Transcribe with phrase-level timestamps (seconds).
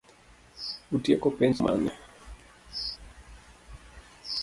[0.95, 1.91] Utieko penj chieng' mane?